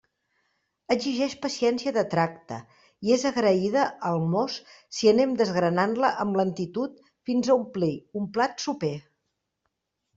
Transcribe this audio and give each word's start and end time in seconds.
Exigeix 0.93 1.35
paciència 1.43 1.93
de 1.97 2.03
tracte 2.13 2.57
i 3.09 3.13
és 3.17 3.27
agraïda 3.31 3.85
al 4.11 4.19
mos 4.33 4.57
si 4.99 5.13
anem 5.15 5.39
desengranant-la 5.45 6.13
amb 6.27 6.43
lentitud 6.43 7.01
fins 7.31 7.51
a 7.55 7.63
omplir 7.63 7.95
un 8.23 8.31
plat 8.39 8.69
soper. 8.69 8.95